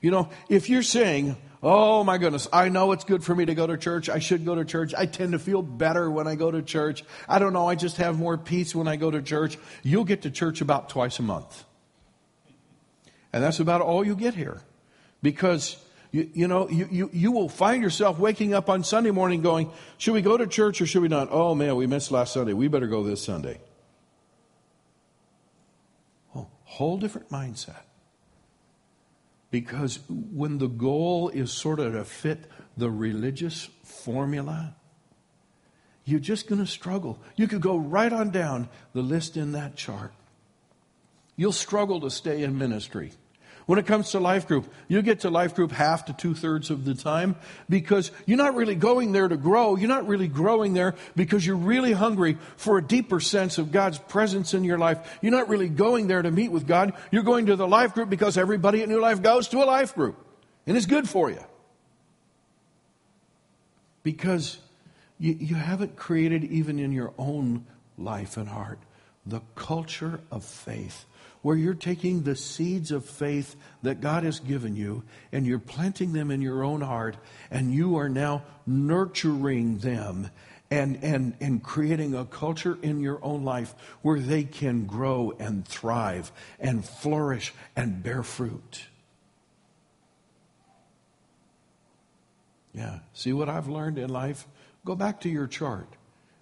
[0.00, 3.54] You know, if you're saying, oh my goodness, I know it's good for me to
[3.54, 4.08] go to church.
[4.08, 4.94] I should go to church.
[4.96, 7.04] I tend to feel better when I go to church.
[7.28, 7.68] I don't know.
[7.68, 9.58] I just have more peace when I go to church.
[9.82, 11.64] You'll get to church about twice a month.
[13.32, 14.62] And that's about all you get here.
[15.22, 15.76] Because,
[16.12, 19.70] you, you know, you, you, you will find yourself waking up on Sunday morning going,
[19.98, 21.28] should we go to church or should we not?
[21.30, 22.54] Oh man, we missed last Sunday.
[22.54, 23.60] We better go this Sunday.
[26.34, 27.82] Oh, whole different mindset.
[29.50, 32.44] Because when the goal is sort of to fit
[32.76, 34.76] the religious formula,
[36.04, 37.18] you're just going to struggle.
[37.36, 40.12] You could go right on down the list in that chart.
[41.36, 43.12] You'll struggle to stay in ministry.
[43.70, 46.70] When it comes to life group, you get to life group half to two thirds
[46.70, 47.36] of the time
[47.68, 49.76] because you're not really going there to grow.
[49.76, 53.98] You're not really growing there because you're really hungry for a deeper sense of God's
[53.98, 55.16] presence in your life.
[55.22, 56.94] You're not really going there to meet with God.
[57.12, 59.94] You're going to the life group because everybody at New Life goes to a life
[59.94, 60.16] group
[60.66, 61.44] and it's good for you.
[64.02, 64.58] Because
[65.20, 68.80] you, you haven't created, even in your own life and heart,
[69.24, 71.06] the culture of faith
[71.42, 76.12] where you're taking the seeds of faith that God has given you and you're planting
[76.12, 77.16] them in your own heart
[77.50, 80.30] and you are now nurturing them
[80.70, 85.66] and, and, and creating a culture in your own life where they can grow and
[85.66, 88.84] thrive and flourish and bear fruit.
[92.72, 93.00] Yeah.
[93.12, 94.46] See what I've learned in life?
[94.84, 95.88] Go back to your chart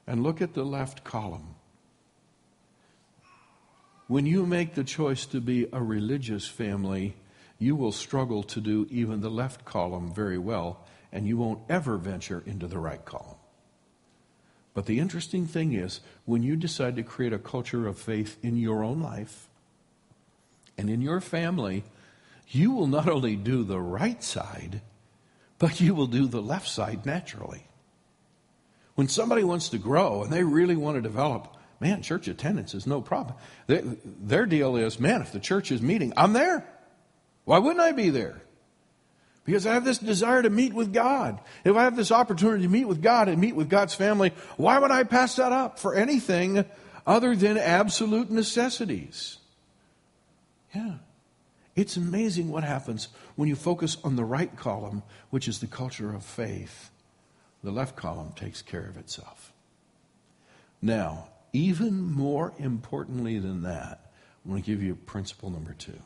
[0.06, 1.54] and look at the left column.
[4.08, 7.14] When you make the choice to be a religious family,
[7.58, 11.98] you will struggle to do even the left column very well, and you won't ever
[11.98, 13.36] venture into the right column.
[14.72, 18.56] But the interesting thing is, when you decide to create a culture of faith in
[18.56, 19.48] your own life
[20.78, 21.84] and in your family,
[22.48, 24.80] you will not only do the right side,
[25.58, 27.66] but you will do the left side naturally.
[28.94, 32.86] When somebody wants to grow and they really want to develop, man, church attendance is
[32.86, 33.36] no problem.
[33.66, 36.66] Their deal is, man, if the church is meeting, I'm there.
[37.44, 38.42] Why wouldn't I be there?
[39.44, 41.40] Because I have this desire to meet with God.
[41.64, 44.78] If I have this opportunity to meet with God and meet with God's family, why
[44.78, 46.66] would I pass that up for anything
[47.06, 49.38] other than absolute necessities?
[50.74, 50.96] Yeah.
[51.74, 56.14] It's amazing what happens when you focus on the right column, which is the culture
[56.14, 56.90] of faith.
[57.64, 59.52] The left column takes care of itself.
[60.82, 64.10] Now, even more importantly than that,
[64.44, 66.00] I'm going to give you principle number two.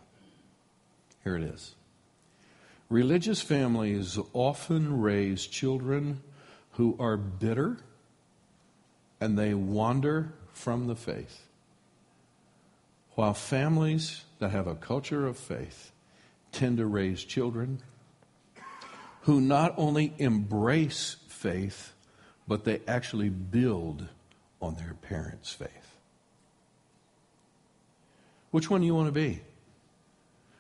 [1.25, 1.75] Here it is.
[2.89, 6.21] Religious families often raise children
[6.73, 7.79] who are bitter
[9.21, 11.47] and they wander from the faith,
[13.15, 15.93] while families that have a culture of faith
[16.51, 17.81] tend to raise children
[19.23, 21.93] who not only embrace faith,
[22.49, 24.09] but they actually build
[24.63, 25.69] on their parents' faith.
[28.51, 29.41] Which one do you want to be?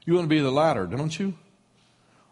[0.05, 1.35] You want to be the latter, don't you?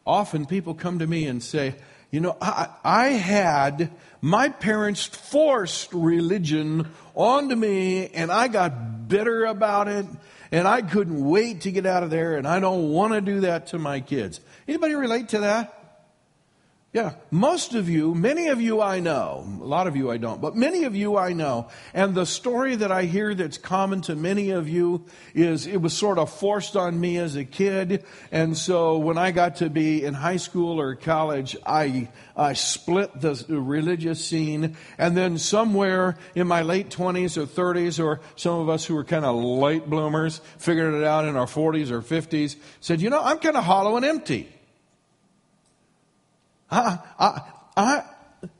[0.06, 1.74] often people come to me and say,
[2.10, 9.44] you know, I, I, had my parents forced religion onto me and I got bitter
[9.44, 10.06] about it
[10.50, 13.40] and I couldn't wait to get out of there and I don't want to do
[13.40, 14.40] that to my kids.
[14.66, 15.79] Anybody relate to that?
[16.92, 20.40] Yeah, most of you, many of you I know, a lot of you I don't,
[20.40, 21.68] but many of you I know.
[21.94, 25.92] And the story that I hear that's common to many of you is it was
[25.92, 28.04] sort of forced on me as a kid.
[28.32, 33.20] And so when I got to be in high school or college, I, I split
[33.20, 34.76] the religious scene.
[34.98, 39.04] And then somewhere in my late 20s or 30s, or some of us who were
[39.04, 43.22] kind of late bloomers, figured it out in our 40s or 50s, said, you know,
[43.22, 44.52] I'm kind of hollow and empty.
[46.70, 47.42] I, I,
[47.76, 48.04] I,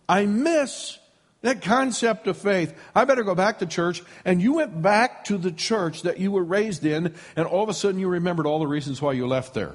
[0.09, 0.99] I miss
[1.43, 2.77] that concept of faith.
[2.95, 4.03] I better go back to church.
[4.25, 7.69] And you went back to the church that you were raised in, and all of
[7.69, 9.75] a sudden you remembered all the reasons why you left there.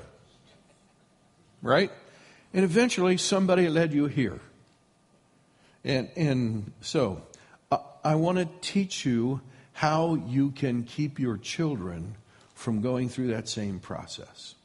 [1.62, 1.92] Right?
[2.54, 4.40] And eventually somebody led you here.
[5.84, 7.22] And, and so,
[7.72, 9.42] I, I want to teach you
[9.74, 12.16] how you can keep your children
[12.54, 14.56] from going through that same process.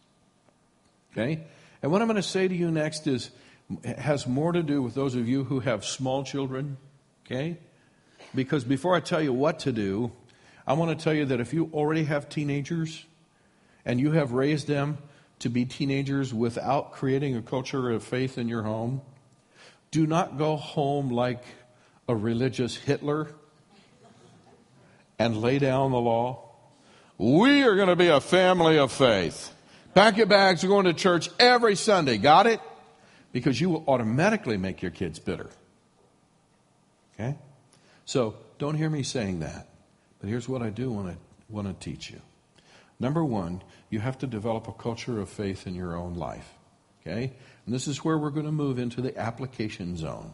[1.12, 1.42] Okay?
[1.83, 3.30] And what I'm going to say to you next is
[3.85, 6.76] has more to do with those of you who have small children,
[7.24, 7.59] okay?
[8.35, 10.12] Because before I tell you what to do,
[10.66, 13.04] I want to tell you that if you already have teenagers
[13.85, 14.98] and you have raised them
[15.40, 19.00] to be teenagers without creating a culture of faith in your home,
[19.90, 21.42] do not go home like
[22.09, 23.28] a religious Hitler
[25.18, 26.44] and lay down the law.
[27.18, 29.52] We are going to be a family of faith.
[29.94, 32.16] Pack your bags, we're going to church every Sunday.
[32.16, 32.61] Got it?
[33.33, 35.51] Because you will automatically make your kids bitter.
[37.14, 37.37] Okay?
[38.05, 39.69] So don't hear me saying that.
[40.21, 41.16] But here's what I do want to
[41.49, 42.21] want to teach you.
[42.99, 46.55] Number one, you have to develop a culture of faith in your own life.
[47.01, 47.33] Okay?
[47.64, 50.33] And this is where we're going to move into the application zone.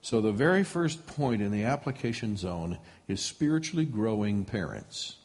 [0.00, 5.16] So, the very first point in the application zone is spiritually growing parents.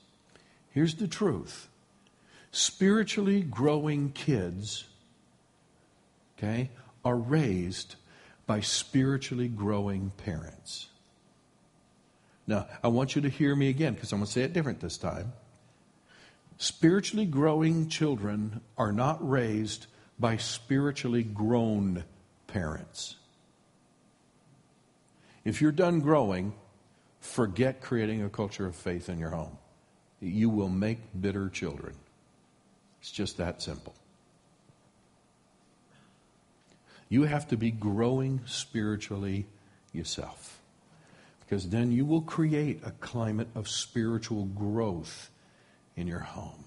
[0.72, 1.68] Here's the truth
[2.52, 4.86] spiritually growing kids
[6.42, 6.70] okay,
[7.06, 7.96] are raised
[8.46, 10.88] by spiritually growing parents.
[12.48, 14.80] Now, I want you to hear me again because I'm going to say it different
[14.80, 15.34] this time.
[16.58, 19.88] Spiritually growing children are not raised
[20.20, 22.04] by spiritually grown
[22.48, 23.16] parents.
[25.44, 26.54] If you're done growing,
[27.20, 29.58] forget creating a culture of faith in your home.
[30.20, 31.96] You will make bitter children.
[33.00, 33.96] It's just that simple.
[37.12, 39.46] You have to be growing spiritually
[39.92, 40.62] yourself.
[41.42, 45.30] Because then you will create a climate of spiritual growth
[45.98, 46.64] in your home.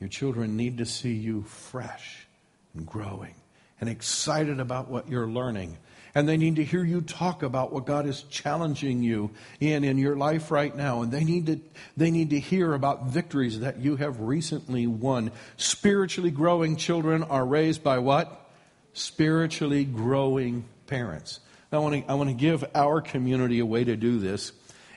[0.00, 2.26] Your children need to see you fresh
[2.74, 3.36] and growing
[3.80, 5.78] and excited about what you're learning.
[6.16, 9.30] And they need to hear you talk about what God is challenging you
[9.60, 11.02] in in your life right now.
[11.02, 11.60] And they need to,
[11.96, 15.30] they need to hear about victories that you have recently won.
[15.56, 18.40] Spiritually growing children are raised by what?
[18.94, 21.40] Spiritually growing parents.
[21.70, 24.52] I want to, I want to give our community a way to do this.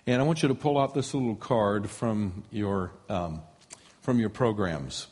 [0.05, 3.41] And I want you to pull out this little card from your, um,
[4.01, 5.07] from your programs.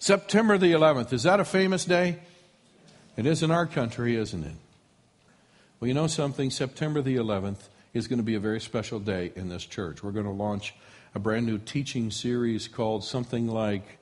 [0.00, 1.12] September the 11th.
[1.12, 2.18] Is that a famous day?
[3.16, 4.54] It is in our country, isn't it?
[5.78, 6.50] Well, you know something?
[6.50, 10.02] September the 11th is going to be a very special day in this church.
[10.02, 10.74] We're going to launch
[11.14, 13.99] a brand new teaching series called something like,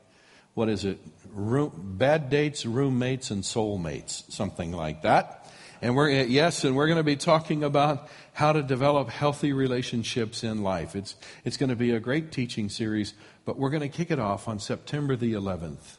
[0.58, 0.98] what is it?
[1.30, 5.46] Room, bad dates, roommates, and soulmates, something like that.
[5.80, 10.42] And we're, yes, and we're going to be talking about how to develop healthy relationships
[10.42, 10.96] in life.
[10.96, 14.18] It's, it's going to be a great teaching series, but we're going to kick it
[14.18, 15.98] off on September the 11th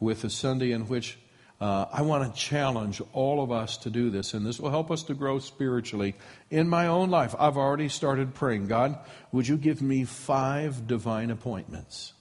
[0.00, 1.18] with a Sunday in which
[1.58, 4.90] uh, I want to challenge all of us to do this, and this will help
[4.90, 6.14] us to grow spiritually.
[6.50, 8.98] In my own life, I've already started praying God,
[9.32, 12.13] would you give me five divine appointments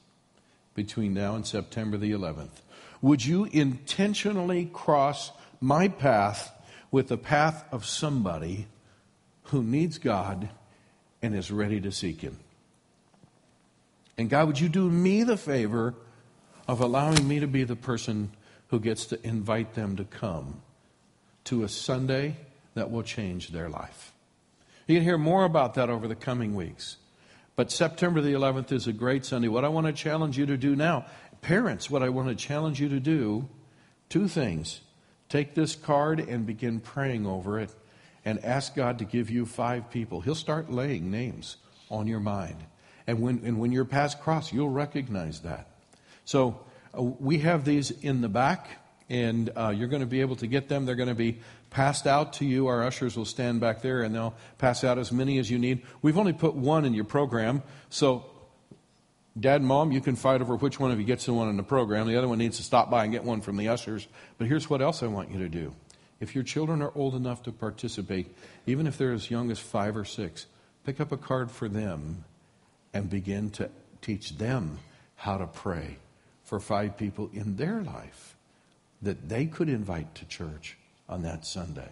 [0.75, 2.61] between now and September the 11th?
[3.01, 6.51] Would you intentionally cross my path
[6.91, 8.67] with the path of somebody
[9.45, 10.49] who needs God
[11.21, 12.39] and is ready to seek Him?
[14.17, 15.95] And God, would you do me the favor
[16.67, 18.31] of allowing me to be the person
[18.67, 20.61] who gets to invite them to come
[21.45, 22.37] to a Sunday
[22.73, 24.13] that will change their life?
[24.87, 26.97] You can hear more about that over the coming weeks.
[27.55, 29.47] But September the 11th is a great Sunday.
[29.47, 31.05] What I want to challenge you to do now,
[31.41, 33.47] parents, what I want to challenge you to do,
[34.09, 34.81] two things.
[35.29, 37.71] Take this card and begin praying over it
[38.25, 40.21] and ask God to give you five people.
[40.21, 41.57] He'll start laying names
[41.89, 42.63] on your mind.
[43.05, 45.67] And when, and when you're past cross, you'll recognize that.
[46.25, 46.59] So
[46.97, 48.67] uh, we have these in the back,
[49.09, 50.85] and uh, you're going to be able to get them.
[50.85, 51.39] They're going to be
[51.73, 52.67] passed out to you.
[52.67, 55.81] Our ushers will stand back there, and they'll pass out as many as you need.
[56.01, 58.25] We've only put one in your program, so
[59.37, 61.57] Dad and Mom, you can fight over which one of you gets the one in
[61.57, 62.07] the program.
[62.07, 64.07] The other one needs to stop by and get one from the ushers.
[64.37, 65.73] But here's what else I want you to do.
[66.19, 68.27] If your children are old enough to participate,
[68.67, 70.45] even if they're as young as five or six,
[70.85, 72.23] pick up a card for them
[72.93, 73.71] and begin to
[74.01, 74.77] teach them
[75.15, 75.97] how to pray
[76.43, 78.35] for five people in their life
[79.01, 81.89] that they could invite to church on that Sunday.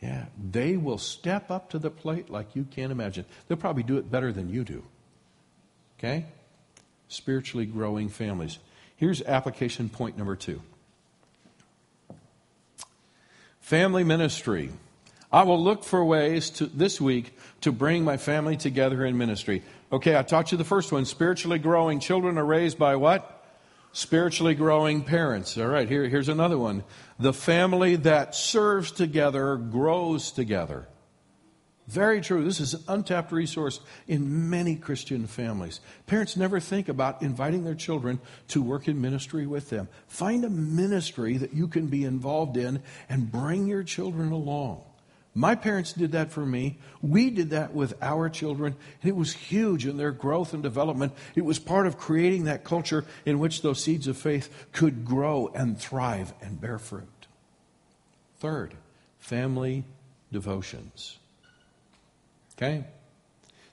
[0.00, 3.26] Yeah, they will step up to the plate like you can't imagine.
[3.46, 4.82] They'll probably do it better than you do.
[5.98, 6.24] Okay?
[7.08, 8.58] Spiritually growing families.
[8.96, 10.62] Here's application point number two
[13.60, 14.70] family ministry.
[15.32, 19.62] I will look for ways to, this week to bring my family together in ministry.
[19.92, 21.04] Okay, I taught you the first one.
[21.04, 23.39] Spiritually growing children are raised by what?
[23.92, 25.58] Spiritually growing parents.
[25.58, 26.84] All right, here, here's another one.
[27.18, 30.86] The family that serves together grows together.
[31.88, 32.44] Very true.
[32.44, 35.80] This is an untapped resource in many Christian families.
[36.06, 39.88] Parents never think about inviting their children to work in ministry with them.
[40.06, 44.84] Find a ministry that you can be involved in and bring your children along.
[45.34, 46.78] My parents did that for me.
[47.02, 51.12] We did that with our children, and it was huge in their growth and development.
[51.36, 55.50] It was part of creating that culture in which those seeds of faith could grow
[55.54, 57.26] and thrive and bear fruit.
[58.40, 58.74] Third,
[59.18, 59.84] family
[60.32, 61.18] devotions.
[62.56, 62.84] Okay?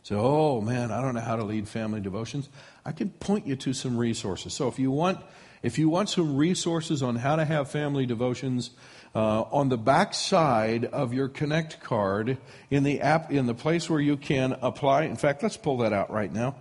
[0.03, 2.49] So, oh man, I don't know how to lead family devotions.
[2.85, 4.53] I can point you to some resources.
[4.53, 5.19] So if you want
[5.63, 8.69] if you want some resources on how to have family devotions,
[9.15, 12.37] uh, on the back side of your Connect card,
[12.69, 15.03] in the app, in the place where you can apply.
[15.03, 16.55] In fact, let's pull that out right now.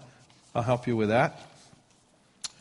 [0.55, 1.40] I'll help you with that.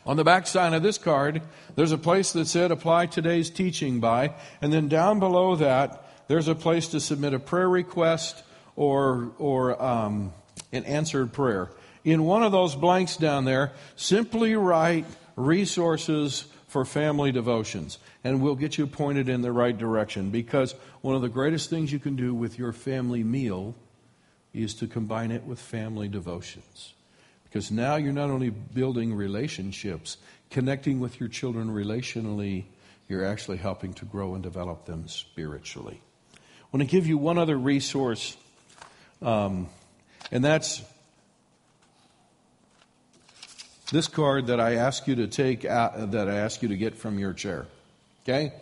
[0.05, 1.41] On the back side of this card,
[1.75, 6.47] there's a place that said apply today's teaching by, and then down below that, there's
[6.47, 8.43] a place to submit a prayer request
[8.75, 10.33] or or um,
[10.71, 11.71] an answered prayer.
[12.03, 15.05] In one of those blanks down there, simply write
[15.35, 16.45] resources
[16.75, 20.29] for family devotions, and we'll get you pointed in the right direction.
[20.29, 23.73] Because one of the greatest things you can do with your family meal
[24.53, 26.93] is to combine it with family devotions.
[27.45, 30.17] Because now you're not only building relationships,
[30.49, 32.65] connecting with your children relationally,
[33.07, 36.01] you're actually helping to grow and develop them spiritually.
[36.33, 38.35] I want to give you one other resource,
[39.21, 39.69] um,
[40.29, 40.83] and that's
[43.91, 46.95] this card that I ask you to take out, that I ask you to get
[46.95, 47.65] from your chair.
[48.23, 48.53] Okay?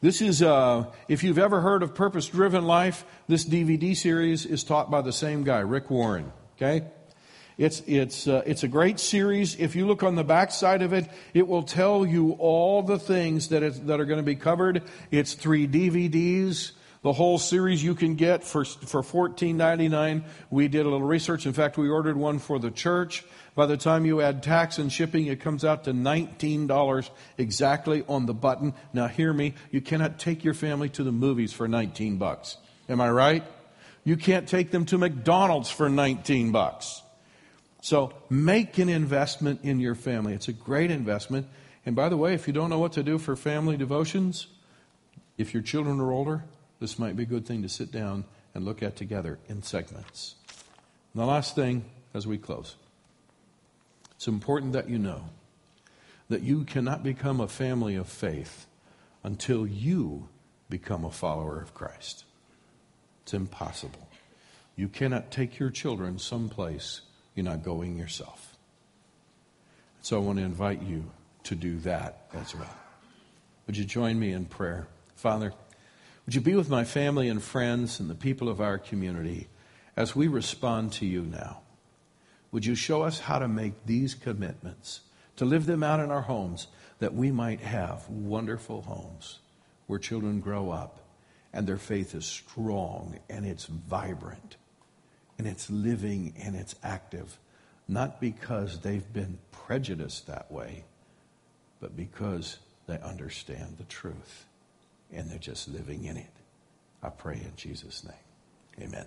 [0.00, 4.64] This is, uh, if you've ever heard of Purpose Driven Life, this DVD series is
[4.64, 6.32] taught by the same guy, Rick Warren.
[6.56, 6.84] Okay?
[7.56, 9.54] It's, it's, uh, it's a great series.
[9.60, 12.98] If you look on the back side of it, it will tell you all the
[12.98, 14.82] things that, is, that are going to be covered.
[15.12, 16.72] It's three DVDs.
[17.02, 20.24] The whole series you can get for, for $14.99.
[20.50, 21.46] We did a little research.
[21.46, 23.24] In fact, we ordered one for the church.
[23.54, 28.26] By the time you add tax and shipping, it comes out to $19 exactly on
[28.26, 28.72] the button.
[28.92, 32.56] Now hear me, you cannot take your family to the movies for 19 bucks.
[32.88, 33.44] Am I right?
[34.04, 37.02] You can't take them to McDonald's for 19 bucks.
[37.82, 40.32] So make an investment in your family.
[40.34, 41.46] It's a great investment.
[41.84, 44.46] And by the way, if you don't know what to do for family devotions,
[45.38, 46.44] If your children are older,
[46.80, 48.24] this might be a good thing to sit down
[48.54, 50.34] and look at together in segments.
[51.14, 51.84] And the last thing
[52.14, 52.76] as we close
[54.22, 55.24] it's important that you know
[56.28, 58.68] that you cannot become a family of faith
[59.24, 60.28] until you
[60.70, 62.24] become a follower of Christ.
[63.24, 64.08] It's impossible.
[64.76, 67.00] You cannot take your children someplace
[67.34, 68.56] you're not going yourself.
[70.02, 71.10] So I want to invite you
[71.42, 72.76] to do that as well.
[73.66, 74.86] Would you join me in prayer?
[75.16, 75.52] Father,
[76.26, 79.48] would you be with my family and friends and the people of our community
[79.96, 81.62] as we respond to you now?
[82.52, 85.00] Would you show us how to make these commitments,
[85.36, 89.40] to live them out in our homes, that we might have wonderful homes
[89.86, 91.00] where children grow up
[91.52, 94.56] and their faith is strong and it's vibrant
[95.38, 97.38] and it's living and it's active,
[97.88, 100.84] not because they've been prejudiced that way,
[101.80, 104.46] but because they understand the truth
[105.10, 106.30] and they're just living in it.
[107.02, 108.86] I pray in Jesus' name.
[108.88, 109.06] Amen.